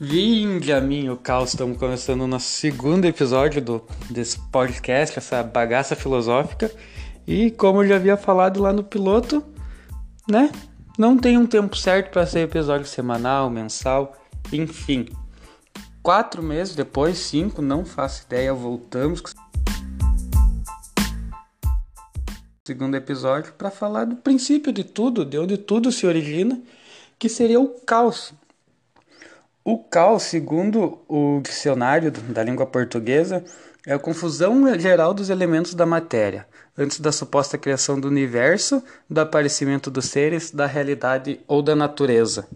Vinde 0.00 0.72
a 0.72 0.80
mim 0.80 1.08
o 1.08 1.16
caos, 1.16 1.50
estamos 1.50 1.76
começando 1.76 2.20
o 2.20 2.26
nosso 2.28 2.46
segundo 2.46 3.04
episódio 3.04 3.60
do, 3.60 3.84
desse 4.08 4.38
podcast, 4.38 5.18
essa 5.18 5.42
bagaça 5.42 5.96
filosófica. 5.96 6.70
E 7.26 7.50
como 7.50 7.82
eu 7.82 7.88
já 7.88 7.96
havia 7.96 8.16
falado 8.16 8.62
lá 8.62 8.72
no 8.72 8.84
piloto, 8.84 9.44
né? 10.30 10.52
Não 10.96 11.18
tem 11.18 11.36
um 11.36 11.48
tempo 11.48 11.76
certo 11.76 12.12
para 12.12 12.24
ser 12.26 12.42
episódio 12.42 12.86
semanal, 12.86 13.50
mensal, 13.50 14.16
enfim. 14.52 15.08
Quatro 16.00 16.44
meses 16.44 16.76
depois, 16.76 17.18
cinco, 17.18 17.60
não 17.60 17.84
faço 17.84 18.24
ideia, 18.24 18.54
voltamos 18.54 19.20
com 19.20 19.30
o 19.30 19.32
segundo 22.64 22.94
episódio 22.94 23.52
para 23.54 23.68
falar 23.68 24.04
do 24.04 24.14
princípio 24.14 24.72
de 24.72 24.84
tudo, 24.84 25.24
de 25.24 25.36
onde 25.40 25.58
tudo 25.58 25.90
se 25.90 26.06
origina, 26.06 26.62
que 27.18 27.28
seria 27.28 27.58
o 27.58 27.80
caos. 27.80 28.32
O 29.70 29.76
caos, 29.76 30.22
segundo 30.22 30.98
o 31.06 31.42
dicionário 31.42 32.10
da 32.10 32.42
língua 32.42 32.64
portuguesa, 32.64 33.44
é 33.86 33.92
a 33.92 33.98
confusão 33.98 34.66
geral 34.78 35.12
dos 35.12 35.28
elementos 35.28 35.74
da 35.74 35.84
matéria, 35.84 36.48
antes 36.74 36.98
da 37.00 37.12
suposta 37.12 37.58
criação 37.58 38.00
do 38.00 38.08
universo, 38.08 38.82
do 39.10 39.20
aparecimento 39.20 39.90
dos 39.90 40.06
seres, 40.06 40.50
da 40.50 40.64
realidade 40.64 41.38
ou 41.46 41.60
da 41.60 41.76
natureza. 41.76 42.48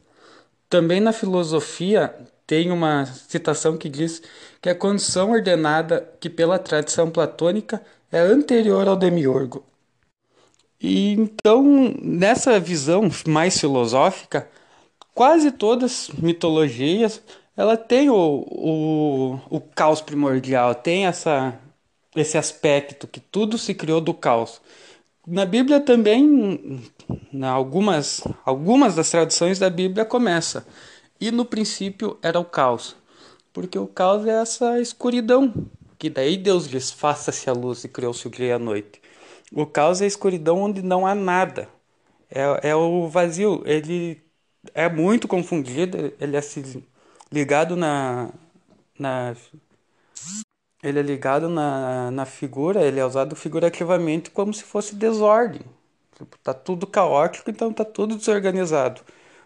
Também 0.71 1.03
na 1.03 1.13
filosofia 1.13 2.15
tem 2.47 2.71
uma 2.71 3.05
citação 3.05 3.77
que 3.77 3.91
diz 3.91 4.23
que 4.63 4.71
a 4.71 4.75
condição 4.75 5.33
ordenada 5.33 6.11
que 6.19 6.31
pela 6.31 6.59
tradição 6.59 7.11
platônica 7.11 7.83
é 8.11 8.21
anterior 8.21 8.89
ao 8.89 8.97
demiurgo. 8.97 9.63
E 10.81 11.13
então, 11.13 11.95
nessa 12.03 12.59
visão 12.59 13.11
mais 13.27 13.61
filosófica, 13.61 14.49
quase 15.15 15.51
todas 15.51 16.09
mitologias 16.19 17.23
ela 17.57 17.77
tem 17.77 18.09
o, 18.09 18.17
o, 18.17 19.41
o 19.51 19.61
caos 19.61 20.01
primordial, 20.01 20.75
tem 20.75 21.07
essa, 21.07 21.59
esse 22.17 22.39
aspecto 22.39 23.07
que 23.07 23.21
tudo 23.21 23.59
se 23.59 23.75
criou 23.75 24.01
do 24.01 24.15
caos. 24.15 24.61
Na 25.27 25.45
Bíblia 25.45 25.79
também, 25.81 26.83
na 27.33 27.51
algumas, 27.51 28.23
algumas 28.45 28.97
das 28.97 29.11
traduções 29.11 29.59
da 29.59 29.71
Bíblia 29.71 30.05
começa. 30.05 30.67
E 31.21 31.31
no 31.31 31.45
princípio 31.45 32.19
era 32.23 32.41
o 32.41 32.45
caos. 32.45 32.97
Porque 33.53 33.79
o 33.79 33.87
caos 33.87 34.27
é 34.27 34.41
essa 34.41 34.81
escuridão. 34.81 35.53
Que 35.99 36.11
daí 36.11 36.37
Deus 36.37 36.69
diz: 36.69 36.91
faça-se 36.91 37.49
a 37.49 37.53
luz 37.53 37.85
e 37.85 37.89
criou-se 37.89 38.27
o 38.27 38.31
dia 38.31 38.47
e 38.47 38.53
a 38.53 38.59
noite. 38.59 39.01
O 39.53 39.67
caos 39.67 40.01
é 40.01 40.05
a 40.05 40.09
escuridão 40.09 40.61
onde 40.61 40.83
não 40.83 41.07
há 41.07 41.15
nada. 41.15 41.69
É, 42.31 42.71
é 42.71 42.75
o 42.75 43.07
vazio. 43.09 43.63
Ele 43.65 44.21
é 44.75 44.89
muito 44.89 45.29
confundido, 45.29 46.13
ele 46.21 46.37
é 46.37 46.41
ligado 47.33 47.77
na, 47.77 48.31
na 48.99 49.35
ele 50.83 50.99
é 50.99 51.03
ligado 51.03 51.49
na, 51.49 52.11
na 52.11 52.27
figura, 52.27 52.83
ele 52.83 52.99
é 52.99 53.07
usado 53.07 53.37
figurativamente 53.37 54.31
como 54.31 54.53
se 54.53 54.65
fosse 54.65 54.95
desordem. 54.97 55.63
Tipo, 56.17 56.37
tá 56.39 56.53
tudo 56.53 56.87
caótico, 56.87 57.51
então 57.51 57.73
tá 57.73 57.85
tudo 57.85 58.17
desorganizado. 58.17 59.03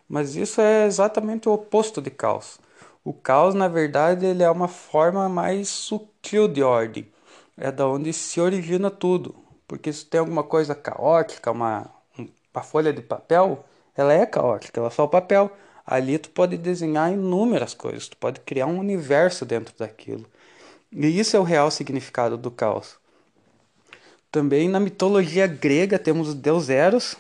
Mas 0.09 0.37
isso 0.37 0.61
é 0.61 0.87
exatamente 0.87 1.49
o 1.49 1.53
oposto 1.53 2.01
de 2.01 2.11
caos. 2.11 2.59
O 3.05 3.13
caos, 3.13 3.55
na 3.55 3.69
verdade, 3.69 4.27
ele 4.27 4.43
é 4.43 4.51
uma 4.51 4.69
forma 4.69 5.29
mais 5.29 5.69
sutil 5.69 6.49
de 6.49 6.63
ordem. 6.63 7.07
É 7.57 7.71
da 7.73 7.87
onde 7.89 8.13
se 8.13 8.41
origina 8.41 8.91
tudo. 8.91 9.35
Porque 9.67 9.93
se 9.93 10.07
tem 10.07 10.21
alguma 10.21 10.43
coisa 10.45 10.75
caótica, 10.75 11.51
uma, 11.51 11.91
uma 12.19 12.63
folha 12.63 12.93
de 12.93 13.03
papel, 13.03 13.65
ela 13.97 14.13
é 14.13 14.27
caótica, 14.27 14.81
ela 14.81 14.89
é 14.89 14.91
só 14.91 15.07
papel. 15.07 15.51
Ali 15.87 16.19
tu 16.19 16.31
pode 16.31 16.57
desenhar 16.57 17.13
inúmeras 17.13 17.73
coisas, 17.75 18.09
tu 18.09 18.17
pode 18.17 18.41
criar 18.41 18.67
um 18.67 18.79
universo 18.79 19.45
dentro 19.45 19.75
daquilo. 19.79 20.27
E 20.93 21.07
isso 21.19 21.37
é 21.37 21.41
o 21.41 21.45
real 21.45 21.71
significado 21.71 22.37
do 22.37 22.51
caos. 22.51 22.99
Também 24.31 24.69
na 24.69 24.81
mitologia 24.81 25.47
grega 25.47 25.99
temos 25.99 26.31
o 26.31 26.35
deus 26.35 26.69
Eros, 26.69 27.17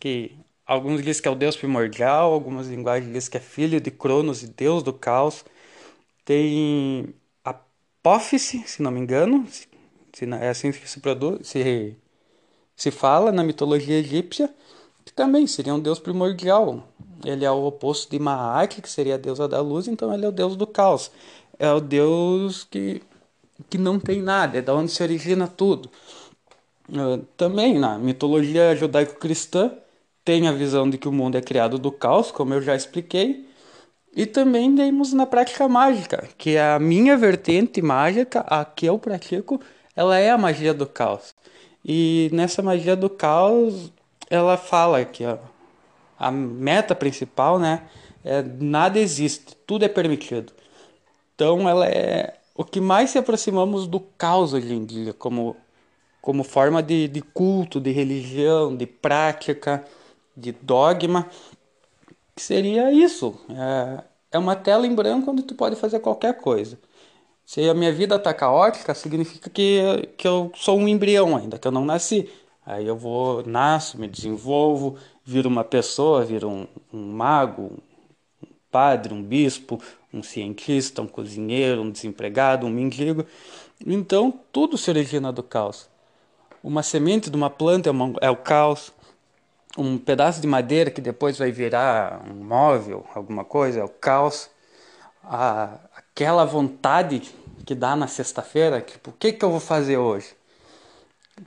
que 0.00 0.36
alguns 0.66 1.02
dizem 1.02 1.22
que 1.22 1.28
é 1.28 1.30
o 1.30 1.34
deus 1.34 1.56
primordial, 1.56 2.32
algumas 2.32 2.66
linguagens 2.68 3.12
dizem 3.12 3.30
que 3.30 3.36
é 3.36 3.40
filho 3.40 3.80
de 3.80 3.90
Cronos 3.90 4.42
e 4.42 4.48
deus 4.48 4.82
do 4.82 4.92
caos. 4.92 5.44
Tem 6.24 7.14
Apófise, 7.44 8.62
se 8.66 8.82
não 8.82 8.90
me 8.90 9.00
engano, 9.00 9.46
se 10.12 10.24
é 10.40 10.48
assim 10.48 10.72
que 10.72 10.88
se 10.88 11.00
produz, 11.00 11.46
se, 11.48 11.96
se 12.76 12.90
fala 12.90 13.30
na 13.30 13.44
mitologia 13.44 13.98
egípcia, 13.98 14.52
que 15.08 15.12
também 15.14 15.46
seria 15.46 15.74
um 15.74 15.80
deus 15.80 15.98
primordial. 15.98 16.86
Ele 17.24 17.42
é 17.42 17.50
o 17.50 17.64
oposto 17.64 18.10
de 18.10 18.18
Maat, 18.18 18.82
que 18.82 18.90
seria 18.90 19.14
a 19.14 19.18
deusa 19.18 19.48
da 19.48 19.58
luz, 19.58 19.88
então 19.88 20.12
ele 20.12 20.26
é 20.26 20.28
o 20.28 20.32
deus 20.32 20.54
do 20.54 20.66
caos. 20.66 21.10
É 21.58 21.72
o 21.72 21.80
deus 21.80 22.64
que, 22.64 23.00
que 23.70 23.78
não 23.78 23.98
tem 23.98 24.20
nada, 24.20 24.58
é 24.58 24.60
da 24.60 24.74
onde 24.74 24.92
se 24.92 25.02
origina 25.02 25.48
tudo. 25.48 25.90
Uh, 26.90 27.24
também 27.38 27.78
na 27.78 27.98
mitologia 27.98 28.76
judaico-cristã 28.76 29.72
tem 30.22 30.46
a 30.46 30.52
visão 30.52 30.88
de 30.88 30.98
que 30.98 31.08
o 31.08 31.12
mundo 31.12 31.38
é 31.38 31.40
criado 31.40 31.78
do 31.78 31.90
caos, 31.90 32.30
como 32.30 32.52
eu 32.52 32.60
já 32.60 32.76
expliquei. 32.76 33.48
E 34.14 34.26
também 34.26 34.76
temos 34.76 35.14
na 35.14 35.24
prática 35.24 35.66
mágica, 35.66 36.28
que 36.36 36.56
é 36.56 36.72
a 36.72 36.78
minha 36.78 37.16
vertente 37.16 37.80
mágica, 37.80 38.40
a 38.40 38.62
que 38.62 38.84
eu 38.84 38.98
pratico, 38.98 39.58
ela 39.96 40.18
é 40.18 40.30
a 40.30 40.36
magia 40.36 40.74
do 40.74 40.86
caos. 40.86 41.34
E 41.82 42.28
nessa 42.30 42.62
magia 42.62 42.94
do 42.94 43.08
caos, 43.08 43.90
ela 44.30 44.56
fala 44.56 45.04
que 45.04 45.24
ó, 45.24 45.38
a 46.18 46.30
meta 46.30 46.94
principal, 46.94 47.58
né, 47.58 47.88
é 48.24 48.42
nada 48.42 48.98
existe, 48.98 49.56
tudo 49.66 49.84
é 49.84 49.88
permitido. 49.88 50.52
Então 51.34 51.68
ela 51.68 51.86
é 51.86 52.38
o 52.54 52.64
que 52.64 52.80
mais 52.80 53.10
se 53.10 53.18
aproximamos 53.18 53.86
do 53.86 54.00
caos 54.00 54.52
hoje 54.52 54.72
em 54.74 54.84
dia, 54.84 55.12
como 55.14 55.56
como 56.20 56.44
forma 56.44 56.82
de, 56.82 57.08
de 57.08 57.22
culto, 57.22 57.80
de 57.80 57.90
religião, 57.90 58.76
de 58.76 58.86
prática, 58.86 59.84
de 60.36 60.52
dogma, 60.52 61.26
que 62.36 62.42
seria 62.42 62.92
isso. 62.92 63.34
É, 63.50 64.04
é 64.32 64.38
uma 64.38 64.56
tela 64.56 64.86
em 64.86 64.94
branco 64.94 65.30
onde 65.30 65.42
tu 65.42 65.54
pode 65.54 65.76
fazer 65.76 66.00
qualquer 66.00 66.34
coisa. 66.38 66.78
Se 67.46 67.68
a 67.68 67.74
minha 67.74 67.92
vida 67.92 68.16
está 68.16 68.34
caótica, 68.34 68.94
significa 68.94 69.48
que, 69.50 70.10
que 70.18 70.28
eu 70.28 70.52
sou 70.54 70.78
um 70.78 70.86
embrião 70.88 71.36
ainda, 71.36 71.58
que 71.58 71.66
eu 71.66 71.72
não 71.72 71.84
nasci. 71.84 72.30
Aí 72.68 72.86
eu 72.86 72.98
vou, 72.98 73.42
nasço, 73.46 73.98
me 73.98 74.06
desenvolvo, 74.06 74.98
viro 75.24 75.48
uma 75.48 75.64
pessoa, 75.64 76.22
viro 76.22 76.50
um, 76.50 76.66
um 76.92 77.12
mago, 77.12 77.72
um 78.42 78.48
padre, 78.70 79.14
um 79.14 79.22
bispo, 79.22 79.80
um 80.12 80.22
cientista, 80.22 81.00
um 81.00 81.06
cozinheiro, 81.06 81.80
um 81.80 81.90
desempregado, 81.90 82.66
um 82.66 82.70
mendigo. 82.70 83.24
Então 83.86 84.38
tudo 84.52 84.76
se 84.76 84.90
origina 84.90 85.32
do 85.32 85.42
caos. 85.42 85.88
Uma 86.62 86.82
semente 86.82 87.30
de 87.30 87.36
uma 87.38 87.48
planta 87.48 87.88
é, 87.88 87.90
uma, 87.90 88.12
é 88.20 88.28
o 88.28 88.36
caos. 88.36 88.92
Um 89.78 89.96
pedaço 89.96 90.38
de 90.38 90.46
madeira 90.46 90.90
que 90.90 91.00
depois 91.00 91.38
vai 91.38 91.50
virar 91.50 92.22
um 92.30 92.44
móvel, 92.44 93.06
alguma 93.14 93.46
coisa, 93.46 93.80
é 93.80 93.84
o 93.84 93.88
caos. 93.88 94.50
A, 95.24 95.78
aquela 95.96 96.44
vontade 96.44 97.34
que 97.64 97.74
dá 97.74 97.96
na 97.96 98.06
sexta-feira, 98.06 98.82
tipo, 98.82 99.08
o 99.08 99.14
que, 99.14 99.32
que 99.32 99.42
eu 99.42 99.50
vou 99.50 99.60
fazer 99.60 99.96
hoje? 99.96 100.37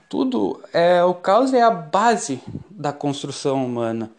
Tudo 0.08 0.62
é 0.72 1.02
o 1.02 1.14
caos 1.14 1.52
é 1.52 1.62
a 1.62 1.70
base 1.70 2.40
da 2.70 2.92
construção 2.92 3.64
humana. 3.64 4.10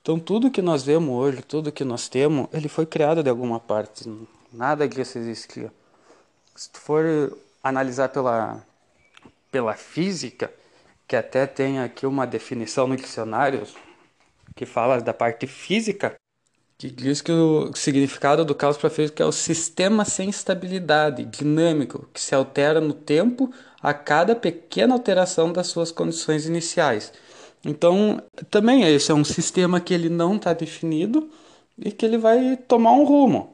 Então 0.00 0.18
tudo 0.18 0.50
que 0.50 0.62
nós 0.62 0.82
vemos 0.82 1.14
hoje, 1.14 1.42
tudo 1.42 1.72
que 1.72 1.84
nós 1.84 2.08
temos, 2.08 2.48
ele 2.52 2.68
foi 2.68 2.86
criado 2.86 3.22
de 3.22 3.30
alguma 3.30 3.60
parte. 3.60 4.10
Nada 4.52 4.88
disso 4.88 5.18
existia. 5.18 5.72
Se 6.54 6.70
tu 6.70 6.80
for 6.80 7.36
analisar 7.62 8.08
pela 8.08 8.62
pela 9.50 9.74
física, 9.74 10.52
que 11.06 11.16
até 11.16 11.46
tem 11.46 11.80
aqui 11.80 12.06
uma 12.06 12.26
definição 12.26 12.86
no 12.86 12.96
dicionário 12.96 13.66
que 14.54 14.66
fala 14.66 15.00
da 15.00 15.14
parte 15.14 15.46
física, 15.46 16.17
que 16.78 16.88
diz 16.88 17.20
que 17.20 17.32
o 17.32 17.74
significado 17.74 18.44
do 18.44 18.54
caos 18.54 18.76
física 18.76 19.24
é 19.24 19.26
o 19.26 19.32
sistema 19.32 20.04
sem 20.04 20.30
estabilidade, 20.30 21.24
dinâmico, 21.24 22.08
que 22.14 22.20
se 22.20 22.36
altera 22.36 22.80
no 22.80 22.92
tempo 22.92 23.52
a 23.82 23.92
cada 23.92 24.36
pequena 24.36 24.94
alteração 24.94 25.52
das 25.52 25.66
suas 25.66 25.90
condições 25.90 26.46
iniciais. 26.46 27.12
Então, 27.64 28.22
também 28.48 28.84
esse 28.84 29.10
é 29.10 29.14
um 29.14 29.24
sistema 29.24 29.80
que 29.80 29.92
ele 29.92 30.08
não 30.08 30.36
está 30.36 30.52
definido 30.52 31.28
e 31.76 31.90
que 31.90 32.06
ele 32.06 32.16
vai 32.16 32.56
tomar 32.56 32.92
um 32.92 33.04
rumo. 33.04 33.52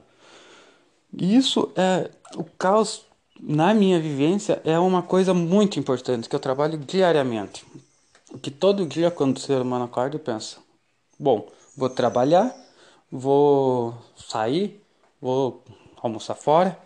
Isso 1.17 1.73
é 1.77 2.11
o 2.37 2.45
caos 2.45 3.07
na 3.41 3.73
minha 3.73 4.01
vivência 4.01 4.61
é 4.65 4.79
uma 4.79 5.03
coisa 5.03 5.33
muito 5.33 5.79
importante 5.79 6.29
que 6.29 6.37
eu 6.37 6.41
trabalho 6.41 6.77
diariamente. 6.77 7.65
Que 8.43 8.51
todo 8.51 8.87
dia 8.87 9.11
quando 9.11 9.37
o 9.37 9.41
ser 9.41 9.61
humano 9.63 9.85
acorda, 9.85 10.17
eu 10.17 10.21
penso: 10.21 10.61
bom, 11.19 11.49
vou 11.77 11.89
trabalhar, 11.89 12.55
vou 13.17 13.95
sair, 14.17 14.83
vou 15.21 15.63
almoçar 16.03 16.35
fora. 16.35 16.77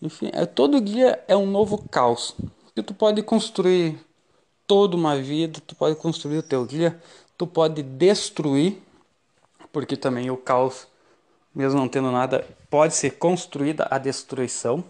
Enfim, 0.00 0.30
é, 0.32 0.46
todo 0.46 0.80
dia 0.80 1.22
é 1.28 1.36
um 1.36 1.46
novo 1.46 1.86
caos 1.90 2.34
que 2.74 2.82
tu 2.82 2.94
pode 2.94 3.22
construir 3.22 3.98
toda 4.66 4.96
uma 4.96 5.16
vida, 5.16 5.60
tu 5.66 5.74
pode 5.74 5.96
construir 5.96 6.38
o 6.38 6.42
teu 6.42 6.66
dia, 6.66 7.00
tu 7.36 7.46
pode 7.46 7.82
destruir, 7.82 8.80
porque 9.70 9.96
também 9.96 10.30
o 10.30 10.36
caos 10.36 10.86
mesmo 11.54 11.78
não 11.78 11.88
tendo 11.88 12.10
nada, 12.12 12.46
pode 12.70 12.94
ser 12.94 13.18
construída 13.18 13.86
a 13.90 13.98
destruição, 13.98 14.84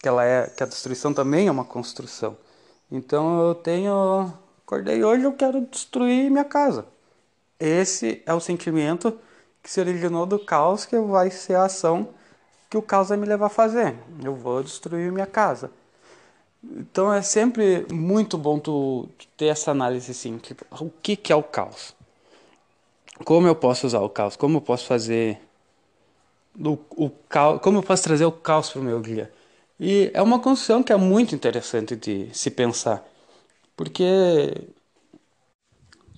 que 0.00 0.08
ela 0.08 0.24
é, 0.24 0.48
que 0.48 0.62
a 0.62 0.66
destruição 0.66 1.14
também 1.14 1.46
é 1.46 1.50
uma 1.50 1.64
construção. 1.64 2.36
Então 2.90 3.40
eu 3.48 3.54
tenho, 3.54 4.32
acordei 4.64 5.04
hoje, 5.04 5.24
eu 5.24 5.32
quero 5.32 5.60
destruir 5.60 6.30
minha 6.30 6.44
casa. 6.44 6.86
Esse 7.58 8.22
é 8.26 8.34
o 8.34 8.40
sentimento 8.40 9.16
que 9.66 9.72
se 9.72 9.80
originou 9.80 10.24
do 10.24 10.38
caos, 10.38 10.86
que 10.86 10.96
vai 10.96 11.28
ser 11.28 11.56
a 11.56 11.64
ação 11.64 12.08
que 12.70 12.76
o 12.76 12.82
caos 12.82 13.08
vai 13.08 13.18
me 13.18 13.26
levar 13.26 13.46
a 13.46 13.48
fazer. 13.48 13.96
Eu 14.22 14.32
vou 14.32 14.62
destruir 14.62 15.10
minha 15.10 15.26
casa. 15.26 15.72
Então 16.62 17.12
é 17.12 17.20
sempre 17.20 17.84
muito 17.92 18.38
bom 18.38 18.60
tu 18.60 19.08
ter 19.36 19.46
essa 19.46 19.72
análise 19.72 20.12
assim, 20.12 20.38
tipo, 20.38 20.64
o 20.80 20.88
que, 21.02 21.16
que 21.16 21.32
é 21.32 21.36
o 21.36 21.42
caos? 21.42 21.96
Como 23.24 23.48
eu 23.48 23.56
posso 23.56 23.88
usar 23.88 24.00
o 24.02 24.08
caos? 24.08 24.36
Como 24.36 24.58
eu 24.58 24.60
posso 24.60 24.86
fazer 24.86 25.40
o, 26.56 26.78
o 26.96 27.10
caos? 27.28 27.60
Como 27.60 27.78
eu 27.78 27.82
posso 27.82 28.04
trazer 28.04 28.24
o 28.24 28.30
caos 28.30 28.70
para 28.70 28.80
o 28.80 28.84
meu 28.84 29.00
dia? 29.00 29.32
E 29.80 30.12
é 30.14 30.22
uma 30.22 30.38
construção 30.38 30.80
que 30.80 30.92
é 30.92 30.96
muito 30.96 31.34
interessante 31.34 31.96
de 31.96 32.30
se 32.32 32.52
pensar, 32.52 33.04
porque 33.76 34.54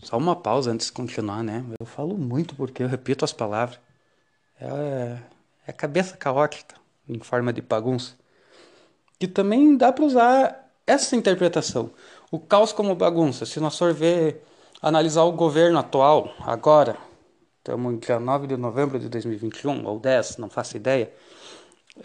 só 0.08 0.16
uma 0.16 0.34
pausa 0.34 0.70
antes 0.70 0.86
de 0.86 0.92
continuar, 0.92 1.42
né? 1.42 1.64
Eu 1.78 1.86
falo 1.86 2.16
muito 2.16 2.54
porque 2.54 2.82
eu 2.82 2.88
repito 2.88 3.24
as 3.24 3.32
palavras. 3.32 3.78
É, 4.60 5.18
é 5.66 5.72
cabeça 5.72 6.16
caótica 6.16 6.74
em 7.08 7.18
forma 7.20 7.52
de 7.52 7.60
bagunça 7.60 8.14
que 9.18 9.26
também 9.26 9.76
dá 9.76 9.92
para 9.92 10.04
usar 10.04 10.70
essa 10.86 11.16
interpretação. 11.16 11.90
O 12.30 12.38
caos 12.38 12.72
como 12.72 12.94
bagunça. 12.94 13.44
Se 13.44 13.58
nós 13.58 13.76
for 13.76 13.92
ver, 13.92 14.44
analisar 14.80 15.24
o 15.24 15.32
governo 15.32 15.78
atual, 15.78 16.32
agora, 16.40 16.96
estamos 17.58 17.98
dia 18.00 18.20
9 18.20 18.46
de 18.46 18.56
novembro 18.56 18.98
de 18.98 19.08
2021, 19.08 19.84
ou 19.86 19.98
10, 19.98 20.36
não 20.36 20.48
faço 20.48 20.76
ideia, 20.76 21.12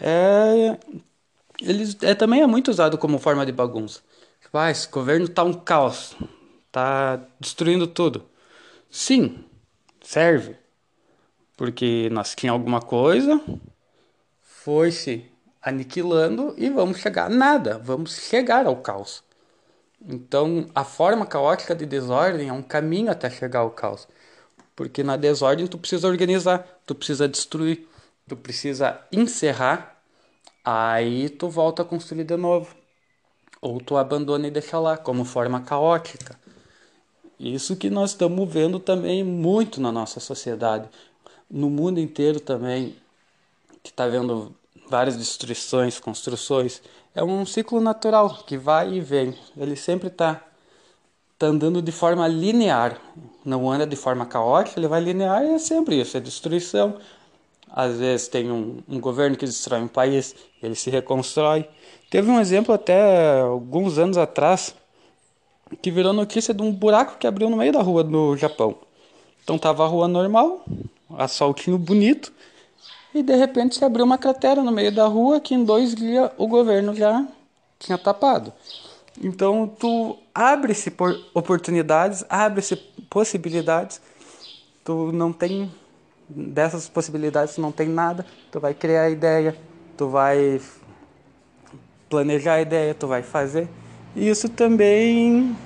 é, 0.00 0.76
eles, 1.60 1.96
é, 2.02 2.14
também 2.14 2.42
é 2.42 2.46
muito 2.46 2.68
usado 2.68 2.98
como 2.98 3.18
forma 3.18 3.46
de 3.46 3.52
bagunça. 3.52 4.00
Tipo, 4.40 4.58
ah, 4.58 4.70
esse 4.70 4.88
governo 4.88 5.28
tá 5.28 5.44
um 5.44 5.52
caos, 5.52 6.16
tá 6.74 7.20
destruindo 7.38 7.86
tudo. 7.86 8.28
Sim, 8.90 9.44
serve. 10.02 10.56
Porque 11.56 12.08
nós 12.10 12.34
tínhamos 12.34 12.60
alguma 12.60 12.82
coisa, 12.82 13.40
foi-se 14.40 15.24
aniquilando 15.62 16.52
e 16.58 16.68
vamos 16.68 16.98
chegar 16.98 17.26
a 17.26 17.28
nada, 17.28 17.78
vamos 17.78 18.16
chegar 18.16 18.66
ao 18.66 18.76
caos. 18.78 19.22
Então, 20.04 20.68
a 20.74 20.82
forma 20.84 21.24
caótica 21.24 21.76
de 21.76 21.86
desordem 21.86 22.48
é 22.48 22.52
um 22.52 22.62
caminho 22.62 23.12
até 23.12 23.30
chegar 23.30 23.60
ao 23.60 23.70
caos. 23.70 24.08
Porque 24.74 25.04
na 25.04 25.16
desordem 25.16 25.68
tu 25.68 25.78
precisa 25.78 26.08
organizar, 26.08 26.66
tu 26.84 26.92
precisa 26.92 27.28
destruir, 27.28 27.88
tu 28.28 28.36
precisa 28.36 29.00
encerrar, 29.12 30.02
aí 30.64 31.28
tu 31.28 31.48
volta 31.48 31.82
a 31.82 31.84
construir 31.84 32.24
de 32.24 32.36
novo. 32.36 32.74
Ou 33.62 33.80
tu 33.80 33.96
abandona 33.96 34.48
e 34.48 34.50
deixa 34.50 34.78
lá, 34.80 34.96
como 34.96 35.24
forma 35.24 35.60
caótica. 35.62 36.43
Isso 37.38 37.76
que 37.76 37.90
nós 37.90 38.10
estamos 38.10 38.48
vendo 38.52 38.78
também 38.78 39.24
muito 39.24 39.80
na 39.80 39.90
nossa 39.90 40.20
sociedade. 40.20 40.88
No 41.50 41.68
mundo 41.68 41.98
inteiro 41.98 42.40
também, 42.40 42.96
que 43.82 43.90
está 43.90 44.06
vendo 44.06 44.54
várias 44.88 45.16
destruições, 45.16 45.98
construções. 45.98 46.82
É 47.14 47.22
um 47.22 47.44
ciclo 47.44 47.80
natural 47.80 48.42
que 48.46 48.56
vai 48.56 48.94
e 48.94 49.00
vem. 49.00 49.34
Ele 49.56 49.76
sempre 49.76 50.08
está 50.08 50.40
tá 51.38 51.46
andando 51.46 51.82
de 51.82 51.92
forma 51.92 52.26
linear, 52.28 53.00
não 53.44 53.70
anda 53.70 53.86
de 53.86 53.96
forma 53.96 54.24
caótica, 54.26 54.78
ele 54.78 54.88
vai 54.88 55.00
linear 55.00 55.44
e 55.44 55.54
é 55.54 55.58
sempre 55.58 56.00
isso, 56.00 56.16
é 56.16 56.20
destruição. 56.20 56.96
Às 57.68 57.98
vezes 57.98 58.28
tem 58.28 58.50
um, 58.50 58.82
um 58.88 59.00
governo 59.00 59.36
que 59.36 59.44
destrói 59.44 59.80
um 59.80 59.88
país, 59.88 60.34
ele 60.62 60.76
se 60.76 60.90
reconstrói. 60.90 61.68
Teve 62.08 62.30
um 62.30 62.40
exemplo 62.40 62.72
até 62.72 63.40
alguns 63.40 63.98
anos 63.98 64.16
atrás 64.16 64.74
que 65.80 65.90
virou 65.90 66.12
notícia 66.12 66.52
de 66.54 66.62
um 66.62 66.72
buraco 66.72 67.18
que 67.18 67.26
abriu 67.26 67.48
no 67.50 67.56
meio 67.56 67.72
da 67.72 67.82
rua 67.82 68.02
do 68.02 68.36
Japão. 68.36 68.76
Então 69.42 69.58
tava 69.58 69.84
a 69.84 69.86
rua 69.86 70.08
normal, 70.08 70.64
asfaltinho 71.18 71.78
bonito, 71.78 72.32
e 73.14 73.22
de 73.22 73.36
repente 73.36 73.76
se 73.76 73.84
abriu 73.84 74.04
uma 74.04 74.18
cratera 74.18 74.62
no 74.62 74.72
meio 74.72 74.92
da 74.92 75.06
rua 75.06 75.40
que 75.40 75.54
em 75.54 75.64
dois 75.64 75.94
dias 75.94 76.30
o 76.36 76.46
governo 76.46 76.94
já 76.94 77.26
tinha 77.78 77.98
tapado. 77.98 78.52
Então 79.22 79.70
tu 79.78 80.16
abre-se 80.34 80.90
por 80.90 81.16
oportunidades, 81.32 82.24
abre-se 82.28 82.76
possibilidades, 83.08 84.00
tu 84.82 85.12
não 85.12 85.32
tem 85.32 85.70
dessas 86.28 86.88
possibilidades 86.88 87.54
tu 87.54 87.60
não 87.60 87.70
tem 87.70 87.88
nada, 87.88 88.24
tu 88.50 88.58
vai 88.58 88.74
criar 88.74 89.02
a 89.02 89.10
ideia, 89.10 89.56
tu 89.96 90.08
vai 90.08 90.60
planejar 92.08 92.54
a 92.54 92.60
ideia, 92.62 92.94
tu 92.94 93.06
vai 93.06 93.22
fazer. 93.22 93.68
Isso 94.16 94.48
também 94.48 95.56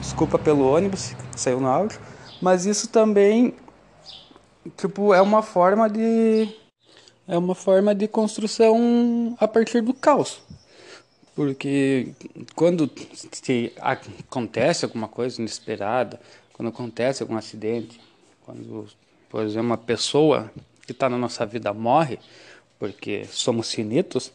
desculpa 0.00 0.38
pelo 0.38 0.70
ônibus, 0.70 1.14
saiu 1.36 1.60
no 1.60 1.66
áudio, 1.66 2.00
mas 2.40 2.64
isso 2.64 2.88
também 2.88 3.54
tipo, 4.76 5.12
é 5.12 5.20
uma 5.20 5.42
forma 5.42 5.88
de 5.90 6.48
é 7.28 7.36
uma 7.36 7.54
forma 7.54 7.94
de 7.94 8.06
construção 8.06 9.36
a 9.40 9.48
partir 9.48 9.80
do 9.80 9.92
caos. 9.92 10.40
Porque 11.34 12.14
quando 12.54 12.90
acontece 13.80 14.84
alguma 14.84 15.08
coisa 15.08 15.40
inesperada, 15.40 16.20
quando 16.52 16.68
acontece 16.68 17.22
algum 17.22 17.36
acidente, 17.36 18.00
quando, 18.44 18.86
por 19.28 19.42
exemplo, 19.42 19.66
uma 19.66 19.76
pessoa 19.76 20.50
que 20.86 20.92
está 20.92 21.10
na 21.10 21.18
nossa 21.18 21.44
vida 21.44 21.74
morre, 21.74 22.18
porque 22.78 23.26
somos 23.26 23.72
finitos, 23.72 24.32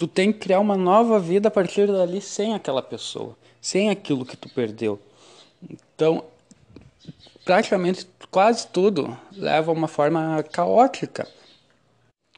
tu 0.00 0.08
tem 0.08 0.32
que 0.32 0.38
criar 0.38 0.60
uma 0.60 0.78
nova 0.78 1.20
vida 1.20 1.48
a 1.48 1.50
partir 1.50 1.86
dali 1.86 2.22
sem 2.22 2.54
aquela 2.54 2.80
pessoa, 2.80 3.36
sem 3.60 3.90
aquilo 3.90 4.24
que 4.24 4.34
tu 4.34 4.48
perdeu. 4.48 4.98
Então, 5.70 6.24
praticamente 7.44 8.08
quase 8.30 8.66
tudo 8.68 9.14
leva 9.30 9.70
a 9.70 9.74
uma 9.74 9.86
forma 9.86 10.42
caótica. 10.42 11.28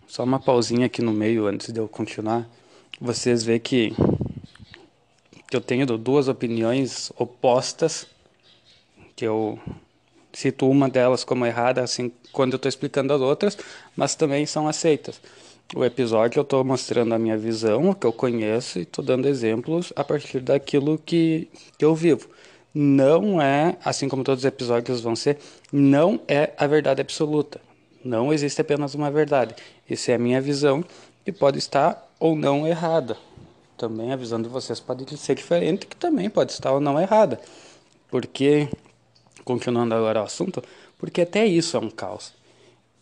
Só 0.08 0.24
uma 0.24 0.40
pausinha 0.40 0.86
aqui 0.86 1.00
no 1.02 1.12
meio 1.12 1.46
antes 1.46 1.72
de 1.72 1.78
eu 1.78 1.86
continuar. 1.86 2.48
Vocês 3.00 3.44
veem 3.44 3.60
que, 3.60 3.94
que 5.48 5.56
eu 5.56 5.60
tenho 5.60 5.86
duas 5.96 6.26
opiniões 6.26 7.12
opostas, 7.16 8.08
que 9.14 9.24
eu 9.24 9.56
cito 10.32 10.68
uma 10.68 10.88
delas 10.88 11.22
como 11.22 11.46
errada, 11.46 11.80
assim, 11.80 12.10
quando 12.32 12.54
eu 12.54 12.56
estou 12.56 12.68
explicando 12.68 13.12
as 13.12 13.20
outras, 13.20 13.56
mas 13.94 14.16
também 14.16 14.46
são 14.46 14.66
aceitas. 14.66 15.20
O 15.74 15.84
episódio 15.84 16.38
eu 16.38 16.42
estou 16.42 16.62
mostrando 16.62 17.14
a 17.14 17.18
minha 17.18 17.36
visão, 17.36 17.90
o 17.90 17.94
que 17.94 18.06
eu 18.06 18.12
conheço, 18.12 18.78
e 18.78 18.82
estou 18.82 19.04
dando 19.04 19.26
exemplos 19.26 19.92
a 19.96 20.04
partir 20.04 20.40
daquilo 20.40 20.98
que, 20.98 21.48
que 21.78 21.84
eu 21.84 21.94
vivo 21.94 22.28
não 22.74 23.40
é, 23.40 23.76
assim 23.84 24.08
como 24.08 24.24
todos 24.24 24.42
os 24.42 24.48
episódios 24.48 25.00
vão 25.00 25.14
ser, 25.14 25.38
não 25.70 26.20
é 26.26 26.52
a 26.56 26.66
verdade 26.66 27.00
absoluta. 27.00 27.60
Não 28.04 28.32
existe 28.32 28.60
apenas 28.60 28.94
uma 28.94 29.10
verdade. 29.10 29.54
Isso 29.88 30.10
é 30.10 30.14
a 30.14 30.18
minha 30.18 30.40
visão 30.40 30.84
e 31.26 31.30
pode 31.30 31.58
estar 31.58 32.10
ou 32.18 32.34
não 32.34 32.66
errada. 32.66 33.16
Também 33.76 34.12
a 34.12 34.16
visão 34.16 34.40
de 34.40 34.48
vocês 34.48 34.80
pode 34.80 35.16
ser 35.16 35.34
diferente, 35.34 35.86
que 35.86 35.96
também 35.96 36.30
pode 36.30 36.52
estar 36.52 36.72
ou 36.72 36.80
não 36.80 37.00
errada. 37.00 37.40
Porque, 38.10 38.68
continuando 39.44 39.94
agora 39.94 40.20
o 40.20 40.24
assunto, 40.24 40.62
porque 40.98 41.22
até 41.22 41.44
isso 41.44 41.76
é 41.76 41.80
um 41.80 41.90
caos. 41.90 42.32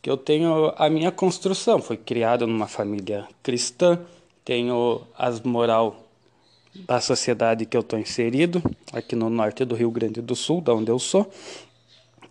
Que 0.03 0.11
eu 0.11 0.17
tenho 0.17 0.73
a 0.77 0.89
minha 0.89 1.13
construção, 1.13 1.81
foi 1.81 1.97
criado 1.97 2.47
numa 2.47 2.67
família 2.67 3.29
cristã, 3.43 3.99
tenho 4.45 5.03
as 5.17 5.41
moral 5.41 6.07
da 6.75 7.01
sociedade 7.01 7.67
que 7.67 7.77
eu 7.77 7.81
estou 7.81 7.99
inserido, 7.99 8.63
aqui 8.93 9.15
no 9.15 9.29
norte 9.29 9.65
do 9.65 9.75
Rio 9.75 9.91
Grande 9.91 10.23
do 10.23 10.35
Sul, 10.35 10.61
da 10.61 10.75
onde 10.75 10.91
eu 10.91 10.99
sou. 10.99 11.31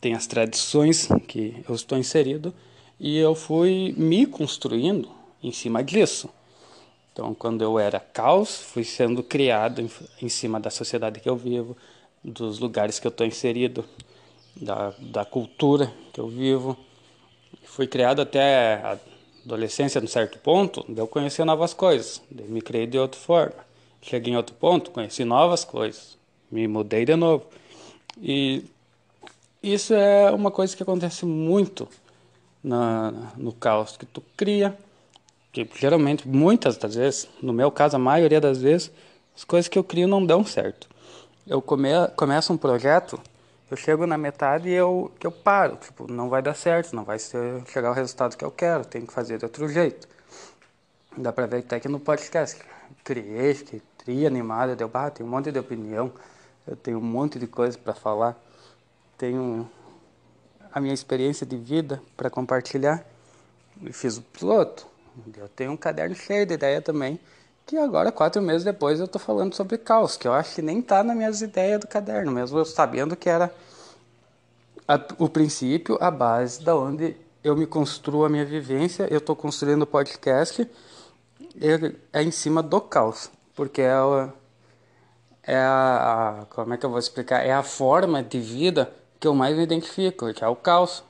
Tem 0.02 0.14
as 0.14 0.26
tradições 0.26 1.10
que 1.28 1.64
eu 1.68 1.76
estou 1.76 1.98
inserido 1.98 2.54
e 3.00 3.18
eu 3.18 3.36
fui 3.36 3.94
me 3.98 4.26
construindo 4.26 5.10
em 5.44 5.52
cima 5.52 5.84
disso. 5.84 6.30
Então, 7.12 7.34
quando 7.34 7.62
eu 7.62 7.78
era 7.78 8.00
caos, 8.00 8.62
fui 8.62 8.84
sendo 8.84 9.22
criado 9.22 9.82
em, 9.82 9.92
em 10.22 10.30
cima 10.30 10.60
da 10.60 10.70
sociedade 10.70 11.20
que 11.20 11.30
eu 11.30 11.36
vivo, 11.36 11.76
dos 12.24 12.60
lugares 12.60 13.00
que 13.00 13.08
eu 13.08 13.10
estou 13.10 13.28
inserido, 13.28 13.84
da, 14.56 14.94
da 15.00 15.26
cultura 15.26 15.94
que 16.14 16.20
eu 16.20 16.28
vivo. 16.28 16.78
Fui 17.64 17.88
criado 17.88 18.22
até 18.22 18.76
a 18.76 19.00
adolescência, 19.46 20.02
num 20.02 20.08
certo 20.08 20.38
ponto, 20.40 20.86
eu 20.96 21.08
conheci 21.08 21.44
novas 21.44 21.74
coisas, 21.74 22.22
daí 22.30 22.48
me 22.48 22.62
criei 22.62 22.86
de 22.86 22.98
outra 22.98 23.20
forma. 23.20 23.70
Cheguei 24.02 24.34
em 24.34 24.38
outro 24.38 24.56
ponto, 24.56 24.92
conheci 24.92 25.26
novas 25.26 25.66
coisas, 25.66 26.18
me 26.52 26.68
mudei 26.68 27.06
de 27.06 27.16
novo. 27.16 27.46
E 28.22 28.66
isso 29.62 29.94
é 29.94 30.32
uma 30.32 30.52
coisa 30.52 30.76
que 30.76 30.84
acontece 30.84 31.26
muito 31.26 31.88
na, 32.64 33.12
no 33.36 33.52
caos 33.52 33.98
que 33.98 34.06
tu 34.06 34.24
cria, 34.38 34.78
que 35.52 35.68
geralmente, 35.76 36.28
muitas 36.28 36.78
das 36.78 36.96
vezes, 36.96 37.28
no 37.42 37.52
meu 37.52 37.72
caso, 37.72 37.96
a 37.96 38.00
maioria 38.00 38.40
das 38.40 38.62
vezes, 38.62 38.92
as 39.36 39.44
coisas 39.44 39.68
que 39.68 39.78
eu 39.78 39.84
crio 39.84 40.08
não 40.08 40.26
dão 40.26 40.46
certo. 40.46 40.88
Eu 41.48 41.62
come, 41.62 41.90
começo 42.16 42.54
um 42.54 42.58
projeto 42.58 43.20
eu 43.70 43.78
chego 43.78 44.08
na 44.08 44.18
metade 44.18 44.70
e 44.70 44.74
eu, 44.74 45.12
eu 45.24 45.32
paro. 45.32 45.76
Tipo, 45.78 46.12
não 46.12 46.30
vai 46.30 46.42
dar 46.42 46.56
certo, 46.56 46.96
não 46.96 47.04
vai 47.04 47.20
ser, 47.20 47.64
chegar 47.68 47.90
ao 47.90 47.94
resultado 47.94 48.36
que 48.36 48.44
eu 48.44 48.52
quero, 48.52 48.86
tenho 48.86 49.06
que 49.06 49.14
fazer 49.14 49.38
de 49.38 49.46
outro 49.46 49.68
jeito. 49.70 50.08
Dá 51.18 51.32
pra 51.32 51.46
ver 51.46 51.58
até 51.58 51.80
que 51.80 51.88
no 51.88 52.00
podcast 52.00 52.60
criei, 53.04 53.54
que 53.56 53.82
tri 53.98 54.26
animado, 54.26 54.76
deu, 54.76 54.90
ah, 54.94 55.10
tem 55.10 55.26
um 55.26 55.30
monte 55.30 55.52
de 55.52 55.60
opinião, 55.60 56.12
eu 56.68 56.76
tenho 56.76 56.98
um 56.98 57.02
monte 57.02 57.38
de 57.38 57.48
coisa 57.48 57.78
para 57.78 57.94
falar, 57.94 58.38
tenho 59.18 59.70
a 60.72 60.80
minha 60.80 60.94
experiência 60.94 61.46
de 61.46 61.58
vida 61.58 62.02
para 62.16 62.30
compartilhar. 62.30 63.04
E 63.82 63.94
fiz 63.94 64.18
o 64.18 64.22
piloto. 64.22 64.88
Eu 65.38 65.48
tenho 65.50 65.72
um 65.72 65.78
caderno 65.78 66.16
cheio 66.16 66.46
de 66.46 66.54
ideia 66.54 66.82
também, 66.82 67.20
que 67.70 67.78
agora, 67.78 68.12
quatro 68.12 68.42
meses 68.42 68.64
depois, 68.64 68.98
eu 68.98 69.06
estou 69.06 69.22
falando 69.22 69.54
sobre 69.54 69.78
caos, 69.78 70.18
que 70.18 70.28
eu 70.28 70.34
acho 70.34 70.56
que 70.56 70.62
nem 70.64 70.80
está 70.80 71.04
nas 71.04 71.16
minhas 71.16 71.40
ideias 71.40 71.80
do 71.80 71.88
caderno, 71.88 72.32
mesmo. 72.32 72.58
Eu 72.58 72.66
sabendo 72.66 73.16
que 73.16 73.30
era 73.30 73.54
a, 74.88 75.00
o 75.20 75.30
princípio, 75.30 75.96
a 76.02 76.10
base 76.10 76.64
da 76.64 76.76
onde 76.76 77.16
eu 77.44 77.56
me 77.56 77.68
construo 77.68 78.26
a 78.26 78.30
minha 78.30 78.44
vivência, 78.44 79.08
eu 79.12 79.20
estou 79.20 79.36
construindo 79.36 79.84
o 79.84 79.86
podcast, 79.86 80.68
é, 81.62 81.94
é 82.12 82.24
em 82.24 82.32
cima 82.32 82.64
do 82.64 82.82
caos, 82.82 83.30
porque 83.56 83.84
é, 83.84 83.92
a, 83.92 84.30
é 85.44 85.56
a, 85.56 86.40
a, 86.42 86.46
como 86.46 86.74
é 86.74 86.78
que 86.78 86.88
eu 86.88 86.90
vou 86.90 86.98
explicar, 86.98 87.46
é 87.46 87.54
a 87.54 87.62
forma 87.62 88.24
de 88.24 88.40
vida 88.40 88.92
que 89.20 89.28
eu 89.28 89.36
mais 89.36 89.56
me 89.56 89.62
identifico, 89.62 90.34
que 90.34 90.44
é 90.44 90.48
o 90.48 90.56
caos, 90.56 91.04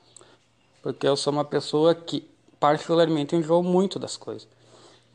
porque 0.84 1.08
eu 1.08 1.16
sou 1.16 1.32
uma 1.32 1.46
pessoa 1.46 1.96
que 1.96 2.30
particularmente 2.60 3.34
enjoo 3.34 3.64
muito 3.64 3.98
das 3.98 4.18
coisas. 4.18 4.59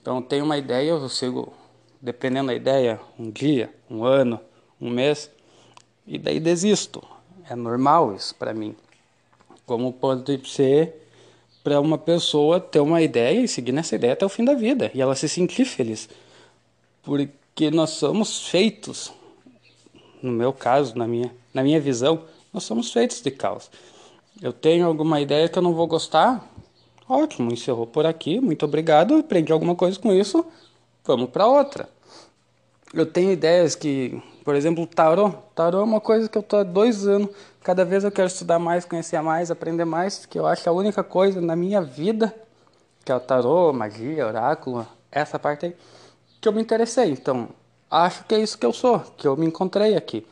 Então, 0.04 0.20
tenho 0.20 0.44
uma 0.44 0.58
ideia, 0.58 0.90
eu 0.90 1.08
sigo, 1.08 1.50
dependendo 1.98 2.48
da 2.48 2.54
ideia, 2.54 3.00
um 3.18 3.30
dia, 3.30 3.74
um 3.90 4.04
ano, 4.04 4.38
um 4.78 4.90
mês, 4.90 5.30
e 6.06 6.18
daí 6.18 6.38
desisto. 6.38 7.02
É 7.48 7.56
normal 7.56 8.14
isso 8.14 8.34
para 8.34 8.52
mim. 8.52 8.76
Como 9.64 9.90
pode 9.94 10.46
ser 10.46 11.08
para 11.62 11.80
uma 11.80 11.96
pessoa 11.96 12.60
ter 12.60 12.80
uma 12.80 13.00
ideia 13.00 13.40
e 13.40 13.48
seguir 13.48 13.72
nessa 13.72 13.94
ideia 13.94 14.12
até 14.12 14.26
o 14.26 14.28
fim 14.28 14.44
da 14.44 14.52
vida 14.52 14.90
e 14.92 15.00
ela 15.00 15.14
se 15.14 15.26
sentir 15.26 15.64
feliz. 15.64 16.06
Porque 17.02 17.70
nós 17.70 17.88
somos 17.88 18.46
feitos, 18.46 19.10
no 20.22 20.32
meu 20.32 20.52
caso, 20.52 20.98
na 20.98 21.08
minha, 21.08 21.34
na 21.54 21.62
minha 21.62 21.80
visão, 21.80 22.24
nós 22.52 22.64
somos 22.64 22.92
feitos 22.92 23.22
de 23.22 23.30
caos. 23.30 23.70
Eu 24.42 24.52
tenho 24.52 24.86
alguma 24.86 25.18
ideia 25.18 25.48
que 25.48 25.56
eu 25.56 25.62
não 25.62 25.72
vou 25.72 25.86
gostar, 25.86 26.46
Ótimo, 27.08 27.52
encerrou 27.52 27.86
por 27.86 28.06
aqui. 28.06 28.40
Muito 28.40 28.64
obrigado. 28.64 29.16
Aprendi 29.16 29.52
alguma 29.52 29.74
coisa 29.74 29.98
com 29.98 30.12
isso. 30.12 30.44
Vamos 31.04 31.30
para 31.30 31.46
outra. 31.46 31.88
Eu 32.94 33.04
tenho 33.04 33.30
ideias 33.30 33.74
que, 33.74 34.22
por 34.44 34.54
exemplo, 34.54 34.86
tarô. 34.86 35.30
Tarô 35.54 35.80
é 35.80 35.84
uma 35.84 36.00
coisa 36.00 36.28
que 36.28 36.38
eu 36.38 36.40
estou 36.40 36.60
há 36.60 36.62
dois 36.62 37.06
anos. 37.06 37.28
Cada 37.62 37.84
vez 37.84 38.04
eu 38.04 38.12
quero 38.12 38.28
estudar 38.28 38.58
mais, 38.58 38.84
conhecer 38.84 39.20
mais, 39.20 39.50
aprender 39.50 39.84
mais. 39.84 40.24
Que 40.24 40.38
eu 40.38 40.46
acho 40.46 40.68
a 40.68 40.72
única 40.72 41.02
coisa 41.02 41.40
na 41.40 41.54
minha 41.54 41.82
vida, 41.82 42.34
que 43.04 43.12
é 43.12 43.16
o 43.16 43.20
tarô, 43.20 43.72
magia, 43.72 44.26
oráculo, 44.26 44.86
essa 45.10 45.38
parte 45.38 45.66
aí, 45.66 45.76
que 46.40 46.48
eu 46.48 46.52
me 46.52 46.62
interessei. 46.62 47.10
Então, 47.10 47.48
acho 47.90 48.24
que 48.24 48.34
é 48.34 48.38
isso 48.38 48.56
que 48.56 48.64
eu 48.64 48.72
sou, 48.72 49.00
que 49.00 49.28
eu 49.28 49.36
me 49.36 49.46
encontrei 49.46 49.96
aqui. 49.96 50.26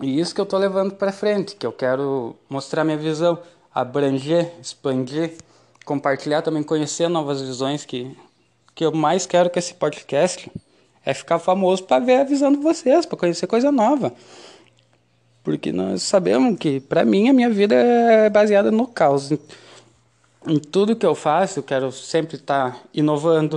E 0.00 0.20
isso 0.20 0.32
que 0.32 0.40
eu 0.40 0.44
estou 0.44 0.58
levando 0.58 0.94
para 0.94 1.10
frente, 1.10 1.56
que 1.56 1.66
eu 1.66 1.72
quero 1.72 2.36
mostrar 2.48 2.84
minha 2.84 2.96
visão, 2.96 3.38
abranger, 3.74 4.52
expandir 4.60 5.36
compartilhar 5.88 6.42
também, 6.42 6.62
conhecer 6.62 7.08
novas 7.08 7.40
visões 7.40 7.86
que, 7.86 8.14
que 8.74 8.84
eu 8.84 8.92
mais 8.92 9.24
quero 9.24 9.48
que 9.48 9.58
esse 9.58 9.72
podcast 9.72 10.52
é 11.02 11.14
ficar 11.14 11.38
famoso 11.38 11.84
para 11.84 12.04
ver 12.04 12.20
a 12.20 12.24
visão 12.24 12.52
de 12.52 12.58
vocês, 12.58 13.06
para 13.06 13.16
conhecer 13.16 13.46
coisa 13.46 13.72
nova. 13.72 14.12
Porque 15.42 15.72
nós 15.72 16.02
sabemos 16.02 16.58
que, 16.58 16.78
para 16.78 17.06
mim, 17.06 17.30
a 17.30 17.32
minha 17.32 17.48
vida 17.48 17.74
é 17.74 18.28
baseada 18.28 18.70
no 18.70 18.86
caos. 18.86 19.32
Em, 19.32 19.38
em 20.46 20.58
tudo 20.58 20.94
que 20.94 21.06
eu 21.06 21.14
faço, 21.14 21.60
eu 21.60 21.62
quero 21.62 21.90
sempre 21.90 22.36
estar 22.36 22.72
tá 22.72 22.80
inovando, 22.92 23.56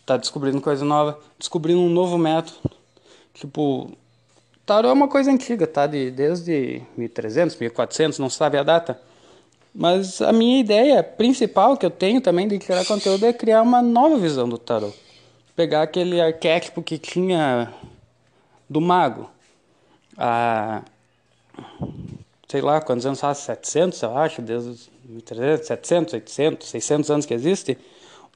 estar 0.00 0.14
tá 0.14 0.16
descobrindo 0.18 0.60
coisa 0.60 0.84
nova, 0.84 1.18
descobrindo 1.38 1.80
um 1.80 1.88
novo 1.88 2.18
método. 2.18 2.58
Tipo, 3.32 3.90
tarô 4.66 4.90
é 4.90 4.92
uma 4.92 5.08
coisa 5.08 5.30
antiga, 5.30 5.66
tá? 5.66 5.86
De, 5.86 6.10
desde 6.10 6.82
1300, 6.94 7.56
1400, 7.56 8.18
não 8.18 8.28
sabe 8.28 8.58
a 8.58 8.62
data. 8.62 9.00
Mas 9.74 10.22
a 10.22 10.32
minha 10.32 10.60
ideia 10.60 11.02
principal 11.02 11.76
que 11.76 11.84
eu 11.84 11.90
tenho 11.90 12.20
também 12.20 12.46
de 12.46 12.58
criar 12.60 12.84
conteúdo 12.84 13.26
é 13.26 13.32
criar 13.32 13.60
uma 13.62 13.82
nova 13.82 14.16
visão 14.16 14.48
do 14.48 14.56
tarot. 14.56 14.96
Pegar 15.56 15.82
aquele 15.82 16.20
arquétipo 16.20 16.80
que 16.80 16.96
tinha 16.96 17.74
do 18.70 18.80
mago. 18.80 19.28
A, 20.16 20.82
sei 22.48 22.60
lá 22.60 22.80
quantos 22.80 23.04
anos 23.04 23.20
faz, 23.20 23.38
700 23.38 24.00
eu 24.02 24.16
acho, 24.16 24.40
desde 24.40 24.88
300, 25.24 25.66
700, 25.66 26.14
800, 26.14 26.68
600 26.68 27.10
anos 27.10 27.26
que 27.26 27.34
existe. 27.34 27.76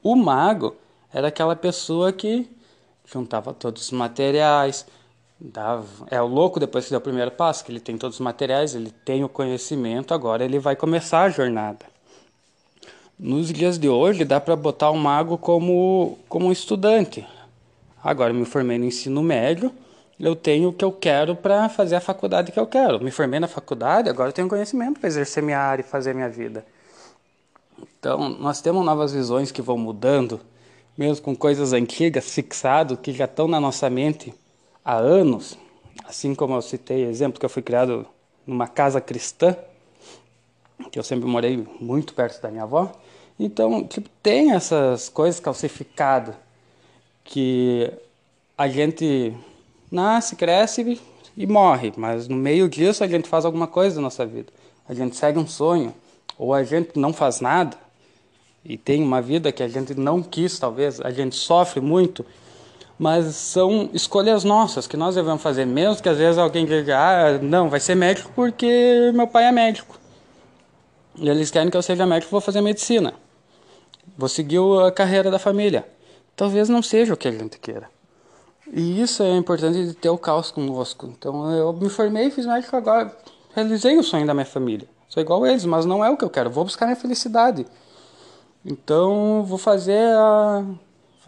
O 0.03 0.17
mago 0.17 0.75
era 1.13 1.29
aquela 1.29 1.55
pessoa 1.55 2.13
que 2.13 2.51
juntava 3.07 3.55
todos 3.55 3.83
os 3.83 3.91
materiais, 3.93 4.85
Dava, 5.41 5.87
é 6.11 6.21
o 6.21 6.27
louco 6.27 6.59
depois 6.59 6.87
que 6.87 6.91
dá 6.91 6.99
o 6.99 7.01
primeiro 7.01 7.31
passo, 7.31 7.65
que 7.65 7.71
ele 7.71 7.79
tem 7.79 7.97
todos 7.97 8.17
os 8.17 8.21
materiais, 8.21 8.75
ele 8.75 8.91
tem 8.91 9.23
o 9.23 9.29
conhecimento, 9.29 10.13
agora 10.13 10.45
ele 10.45 10.59
vai 10.59 10.75
começar 10.75 11.23
a 11.23 11.29
jornada. 11.29 11.87
Nos 13.17 13.53
dias 13.53 13.79
de 13.79 13.89
hoje 13.89 14.25
dá 14.25 14.41
para 14.41 14.57
botar 14.57 14.91
o 14.91 14.97
mago 14.97 15.39
como, 15.39 16.19
como 16.29 16.47
um 16.47 16.53
estudante. 16.53 17.25
Agora 18.03 18.33
me 18.33 18.45
formei 18.45 18.79
no 18.79 18.85
ensino 18.85 19.23
médio, 19.23 19.73
eu 20.19 20.35
tenho 20.35 20.71
o 20.71 20.73
que 20.73 20.85
eu 20.85 20.91
quero 20.91 21.37
para 21.37 21.69
fazer 21.69 21.95
a 21.95 22.01
faculdade 22.01 22.51
que 22.51 22.59
eu 22.59 22.67
quero. 22.67 23.03
Me 23.03 23.13
formei 23.13 23.39
na 23.39 23.47
faculdade, 23.47 24.09
agora 24.09 24.31
eu 24.31 24.33
tenho 24.33 24.49
conhecimento 24.49 24.99
para 24.99 25.07
exercer 25.07 25.41
minha 25.41 25.61
área 25.61 25.83
e 25.83 25.85
fazer 25.85 26.15
minha 26.15 26.29
vida. 26.29 26.67
Então, 27.99 28.29
nós 28.29 28.61
temos 28.61 28.85
novas 28.85 29.13
visões 29.13 29.53
que 29.53 29.63
vão 29.63 29.79
mudando, 29.79 30.41
mesmo 30.97 31.25
com 31.25 31.37
coisas 31.37 31.73
antigas, 31.73 32.29
fixado, 32.29 32.97
que 32.97 33.13
já 33.13 33.27
estão 33.27 33.47
na 33.47 33.61
nossa 33.61 33.89
mente 33.89 34.35
há 34.89 34.97
anos, 34.97 35.59
assim 36.03 36.35
como 36.35 36.55
eu 36.55 36.63
citei 36.63 37.05
exemplo 37.05 37.39
que 37.39 37.45
eu 37.45 37.51
fui 37.51 37.61
criado 37.61 38.07
numa 38.47 38.67
casa 38.67 39.03
cristã, 39.03 39.55
que 40.91 40.99
eu 40.99 41.03
sempre 41.03 41.29
morei 41.29 41.69
muito 41.79 42.15
perto 42.15 42.41
da 42.41 42.51
minha 42.51 42.63
avó. 42.63 42.91
Então, 43.39 43.85
tipo, 43.85 44.09
tem 44.23 44.53
essas 44.53 45.11
coisas 45.11 45.39
calcificadas 45.39 46.35
que 47.23 47.93
a 48.57 48.67
gente 48.67 49.35
nasce, 49.93 50.37
cresce 50.37 50.99
e 51.37 51.47
morre, 51.47 51.93
mas 51.95 52.27
no 52.27 52.37
meio 52.37 52.67
disso 52.67 53.05
a 53.05 53.07
gente 53.07 53.29
faz 53.29 53.45
alguma 53.45 53.67
coisa 53.67 53.97
na 53.97 54.03
nossa 54.03 54.25
vida. 54.25 54.51
A 54.89 54.95
gente 54.95 55.15
segue 55.17 55.39
um 55.39 55.47
sonho, 55.47 55.95
ou 56.39 56.55
a 56.55 56.65
gente 56.65 56.99
não 56.99 57.13
faz 57.13 57.43
nada 57.43 57.77
e 58.65 58.79
tem 58.79 59.03
uma 59.03 59.21
vida 59.21 59.53
que 59.53 59.63
a 59.63 59.69
gente 59.69 59.95
não 59.95 60.23
quis, 60.23 60.59
talvez, 60.59 60.99
a 60.99 61.11
gente 61.11 61.37
sofre 61.37 61.79
muito 61.79 62.25
mas 62.99 63.37
são 63.37 63.89
escolhas 63.93 64.43
nossas 64.43 64.87
que 64.87 64.97
nós 64.97 65.15
devemos 65.15 65.41
fazer, 65.41 65.65
mesmo 65.65 66.03
que 66.03 66.09
às 66.09 66.19
vezes 66.19 66.37
alguém 66.37 66.67
diga, 66.67 66.99
ah, 66.99 67.39
não, 67.39 67.71
vai 67.71 67.79
ser 67.79 67.95
médico 67.95 68.33
porque 68.35 69.13
meu 69.15 69.29
pai 69.29 69.45
é 69.45 69.53
médico. 69.53 69.99
E 71.17 71.29
eles 71.29 71.51
querem 71.51 71.71
que 71.71 71.77
eu 71.77 71.83
seja 71.83 72.05
médico, 72.05 72.31
vou 72.31 72.41
fazer 72.41 72.61
medicina. 72.61 73.15
Vou 74.17 74.29
seguir 74.29 74.59
a 74.85 74.91
carreira 74.91 75.31
da 75.31 75.39
família. 75.39 75.87
Talvez 76.35 76.69
não 76.69 76.83
seja 76.83 77.15
o 77.15 77.17
que 77.17 77.29
a 77.29 77.33
gente 77.33 77.59
queira. 77.59 77.89
E 78.73 79.01
isso 79.01 79.23
é 79.23 79.37
importante 79.37 79.87
de 79.87 79.95
ter 79.95 80.11
o 80.11 80.19
caos 80.19 80.51
conosco. 80.51 81.07
Então 81.07 81.51
eu 81.53 81.73
me 81.73 81.89
formei, 81.89 82.31
fiz 82.31 82.47
médico 82.47 82.77
agora, 82.77 83.17
realizei 83.55 83.97
o 83.97 84.03
sonho 84.03 84.27
da 84.27 84.35
minha 84.35 84.47
família. 84.47 84.89
Sou 85.09 85.23
igual 85.23 85.45
a 85.45 85.51
eles, 85.51 85.65
mas 85.65 85.87
não 85.87 86.05
é 86.05 86.11
o 86.11 86.17
que 86.17 86.25
eu 86.25 86.31
quero. 86.31 86.51
Vou 86.51 86.65
buscar 86.65 86.87
minha 86.87 86.97
felicidade. 86.97 87.65
Então 88.65 89.45
vou 89.45 89.57
fazer 89.57 90.05
a 90.17 90.65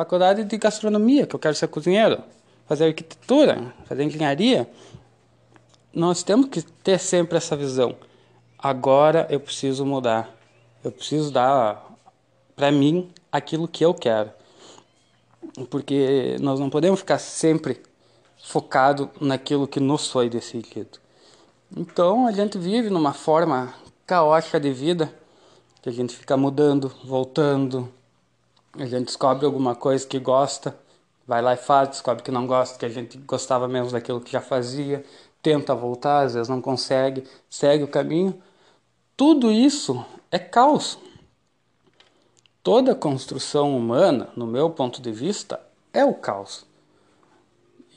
faculdade 0.00 0.44
de 0.44 0.56
gastronomia, 0.56 1.26
que 1.26 1.36
eu 1.36 1.38
quero 1.38 1.54
ser 1.54 1.68
cozinheiro, 1.68 2.22
fazer 2.66 2.86
arquitetura, 2.86 3.74
fazer 3.84 4.02
engenharia. 4.02 4.66
Nós 5.92 6.22
temos 6.22 6.48
que 6.48 6.62
ter 6.62 6.98
sempre 6.98 7.36
essa 7.36 7.54
visão. 7.54 7.94
Agora 8.58 9.26
eu 9.28 9.38
preciso 9.38 9.84
mudar. 9.84 10.34
Eu 10.82 10.90
preciso 10.90 11.30
dar 11.30 11.84
para 12.56 12.72
mim 12.72 13.12
aquilo 13.30 13.68
que 13.68 13.84
eu 13.84 13.92
quero. 13.92 14.30
Porque 15.68 16.38
nós 16.40 16.58
não 16.58 16.70
podemos 16.70 17.00
ficar 17.00 17.18
sempre 17.18 17.82
focado 18.42 19.10
naquilo 19.20 19.68
que 19.68 19.80
nos 19.80 20.08
foi 20.08 20.30
decidido. 20.30 20.98
Então 21.76 22.26
a 22.26 22.32
gente 22.32 22.56
vive 22.56 22.88
numa 22.88 23.12
forma 23.12 23.74
caótica 24.06 24.58
de 24.58 24.72
vida, 24.72 25.12
que 25.82 25.90
a 25.90 25.92
gente 25.92 26.16
fica 26.16 26.38
mudando, 26.38 26.90
voltando, 27.04 27.92
a 28.78 28.84
gente 28.86 29.06
descobre 29.06 29.44
alguma 29.44 29.74
coisa 29.74 30.06
que 30.06 30.18
gosta, 30.18 30.76
vai 31.26 31.42
lá 31.42 31.54
e 31.54 31.56
faz, 31.56 31.90
descobre 31.90 32.22
que 32.22 32.30
não 32.30 32.46
gosta, 32.46 32.78
que 32.78 32.86
a 32.86 32.88
gente 32.88 33.18
gostava 33.18 33.68
menos 33.68 33.92
daquilo 33.92 34.20
que 34.20 34.32
já 34.32 34.40
fazia, 34.40 35.04
tenta 35.42 35.74
voltar, 35.74 36.22
às 36.22 36.34
vezes 36.34 36.48
não 36.48 36.60
consegue, 36.60 37.24
segue 37.48 37.84
o 37.84 37.88
caminho. 37.88 38.40
Tudo 39.16 39.50
isso 39.50 40.04
é 40.30 40.38
caos. 40.38 40.98
Toda 42.62 42.94
construção 42.94 43.76
humana, 43.76 44.28
no 44.36 44.46
meu 44.46 44.70
ponto 44.70 45.00
de 45.00 45.10
vista, 45.10 45.60
é 45.92 46.04
o 46.04 46.14
caos. 46.14 46.66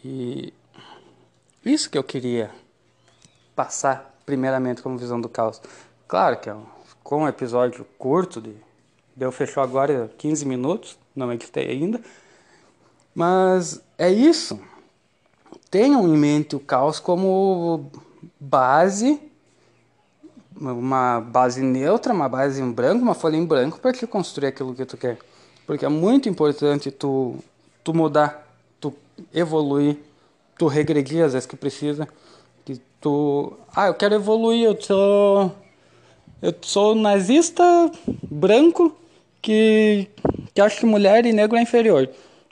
E 0.03 0.53
isso 1.65 1.89
que 1.89 1.97
eu 1.97 2.03
queria 2.03 2.51
passar 3.55 4.13
primeiramente 4.25 4.81
como 4.81 4.97
visão 4.97 5.19
do 5.19 5.29
caos. 5.29 5.61
Claro 6.07 6.39
que 6.39 6.49
é 6.49 6.53
um, 6.53 6.65
com 7.03 7.23
um 7.23 7.27
episódio 7.27 7.85
curto, 7.97 8.41
de, 8.41 8.55
deu 9.15 9.31
fechou 9.31 9.61
agora 9.61 10.11
15 10.17 10.45
minutos, 10.45 10.97
não 11.15 11.31
editei 11.31 11.69
ainda, 11.69 12.01
mas 13.13 13.81
é 13.97 14.11
isso. 14.11 14.59
Tenham 15.69 16.07
em 16.07 16.17
mente 16.17 16.55
o 16.55 16.59
caos 16.59 16.99
como 16.99 17.91
base, 18.39 19.19
uma 20.55 21.19
base 21.19 21.61
neutra, 21.61 22.13
uma 22.13 22.29
base 22.29 22.61
em 22.61 22.71
branco, 22.71 23.01
uma 23.01 23.15
folha 23.15 23.37
em 23.37 23.45
branco 23.45 23.79
para 23.79 23.93
te 23.93 24.05
construir 24.05 24.47
aquilo 24.47 24.73
que 24.73 24.85
tu 24.85 24.97
quer. 24.97 25.17
Porque 25.65 25.85
é 25.85 25.89
muito 25.89 26.27
importante 26.27 26.91
tu, 26.91 27.37
tu 27.83 27.93
mudar, 27.93 28.47
tu 28.79 28.93
evoluir, 29.33 29.97
tu 30.57 30.67
regredir 30.67 31.23
às 31.23 31.33
vezes 31.33 31.47
que 31.47 31.55
precisa. 31.55 32.07
Que 32.65 32.79
tu, 32.99 33.53
ah, 33.75 33.87
eu 33.87 33.93
quero 33.93 34.15
evoluir, 34.15 34.65
eu 34.65 34.81
sou 34.81 35.51
eu 36.41 36.53
sou 36.61 36.93
nazista 36.93 37.63
branco 38.29 38.93
que 39.43 40.07
que 40.53 40.61
acha 40.61 40.79
que 40.79 40.85
mulher 40.85 41.25
e 41.25 41.33
negro 41.33 41.57
é 41.57 41.61
inferior. 41.61 42.09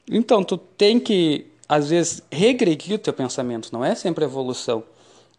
Então, 0.10 0.44
tu 0.44 0.58
tem 0.58 1.00
que 1.00 1.48
às 1.68 1.90
vezes 1.90 2.22
regredir 2.30 2.96
o 2.96 3.00
teu 3.00 3.14
pensamento, 3.14 3.70
não 3.72 3.84
é 3.84 3.96
sempre 3.96 4.26
evolução. 4.26 4.84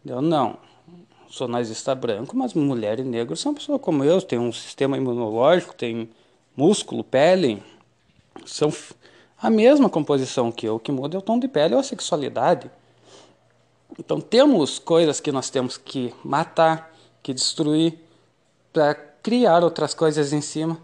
Eu 0.05 0.21
não. 0.21 0.57
Sou 1.29 1.47
nazista 1.47 1.93
branco, 1.93 2.35
mas 2.35 2.53
mulher 2.53 2.99
e 2.99 3.03
negro 3.03 3.35
são 3.35 3.53
pessoas 3.53 3.79
como 3.81 4.03
eu, 4.03 4.21
tem 4.21 4.39
um 4.39 4.51
sistema 4.51 4.97
imunológico, 4.97 5.73
tem 5.73 6.09
músculo, 6.55 7.03
pele, 7.03 7.61
são 8.45 8.71
a 9.41 9.49
mesma 9.49 9.89
composição 9.89 10.51
que 10.51 10.67
eu, 10.67 10.75
o 10.75 10.79
que 10.79 10.91
muda 10.91 11.17
é 11.17 11.19
o 11.19 11.21
tom 11.21 11.39
de 11.39 11.47
pele 11.47 11.73
ou 11.73 11.79
a 11.79 11.83
sexualidade. 11.83 12.69
Então 13.99 14.19
temos 14.19 14.79
coisas 14.79 15.19
que 15.19 15.31
nós 15.31 15.49
temos 15.49 15.77
que 15.77 16.13
matar, 16.23 16.93
que 17.21 17.33
destruir, 17.33 17.99
para 18.71 18.95
criar 18.95 19.63
outras 19.63 19.93
coisas 19.93 20.33
em 20.33 20.41
cima, 20.41 20.79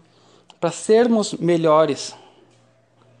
para 0.60 0.70
sermos 0.70 1.32
melhores. 1.34 2.14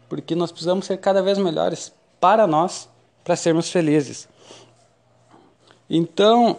Porque 0.08 0.34
nós 0.34 0.52
precisamos 0.52 0.86
ser 0.86 0.98
cada 0.98 1.22
vez 1.22 1.38
melhores 1.38 1.92
para 2.20 2.46
nós, 2.46 2.88
para 3.24 3.34
sermos 3.34 3.70
felizes. 3.70 4.28
Então, 5.88 6.58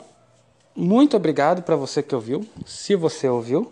muito 0.76 1.16
obrigado 1.16 1.62
para 1.62 1.76
você 1.76 2.02
que 2.02 2.16
ouviu, 2.16 2.46
se 2.66 2.96
você 2.96 3.30
ouviu. 3.30 3.72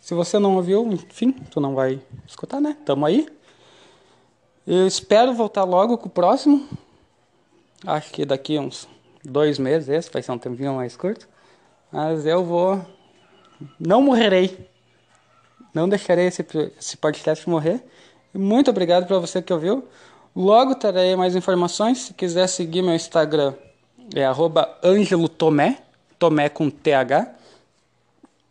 Se 0.00 0.12
você 0.12 0.38
não 0.38 0.56
ouviu, 0.56 0.86
enfim, 0.92 1.32
tu 1.32 1.60
não 1.60 1.74
vai 1.74 1.98
escutar, 2.26 2.60
né? 2.60 2.76
Tamo 2.84 3.06
aí. 3.06 3.26
Eu 4.66 4.86
espero 4.86 5.32
voltar 5.32 5.64
logo 5.64 5.96
com 5.96 6.08
o 6.08 6.10
próximo. 6.10 6.68
Acho 7.86 8.10
que 8.12 8.26
daqui 8.26 8.58
uns 8.58 8.86
dois 9.24 9.58
meses, 9.58 9.88
esse 9.88 10.10
vai 10.10 10.22
ser 10.22 10.32
um 10.32 10.38
tempinho 10.38 10.74
mais 10.74 10.94
curto. 10.94 11.26
Mas 11.90 12.26
eu 12.26 12.44
vou. 12.44 12.84
Não 13.80 14.02
morrerei. 14.02 14.68
Não 15.74 15.88
deixarei 15.88 16.26
esse, 16.26 16.46
esse 16.78 16.96
podcast 16.96 17.48
morrer. 17.50 17.82
Muito 18.32 18.70
obrigado 18.70 19.06
para 19.06 19.18
você 19.18 19.42
que 19.42 19.52
ouviu. 19.52 19.84
Logo 20.34 20.74
terei 20.76 21.16
mais 21.16 21.34
informações. 21.34 21.98
Se 21.98 22.14
quiser 22.14 22.46
seguir 22.46 22.82
meu 22.82 22.94
Instagram, 22.94 23.54
é 24.14 24.24
Angelo 24.82 25.28
Tomé, 25.28 25.78
Tomé 26.18 26.48
com 26.48 26.70
TH. 26.70 27.34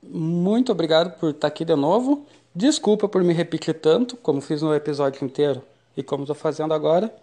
Muito 0.04 0.72
obrigado 0.72 1.18
por 1.18 1.30
estar 1.30 1.48
aqui 1.48 1.64
de 1.64 1.76
novo. 1.76 2.26
Desculpa 2.54 3.08
por 3.08 3.24
me 3.24 3.34
repetir 3.34 3.74
tanto, 3.74 4.18
como 4.18 4.42
fiz 4.42 4.62
no 4.62 4.76
episódio 4.76 5.24
inteiro 5.26 5.64
e 5.96 6.04
como 6.04 6.24
estou 6.24 6.36
fazendo 6.36 6.74
agora. 6.74 7.14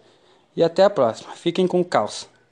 E 0.55 0.63
até 0.63 0.83
a 0.83 0.89
próxima. 0.89 1.31
Fiquem 1.33 1.67
com 1.67 1.83
caos. 1.83 2.27